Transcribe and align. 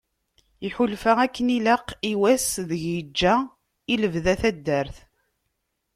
Iḥulfa 0.67 1.13
akken 1.25 1.47
ilaq 1.57 1.87
i 2.09 2.13
wass 2.21 2.49
deg 2.69 2.81
yeğğa 2.87 3.35
i 3.93 3.95
lebda 4.01 4.35
taddart. 4.41 4.95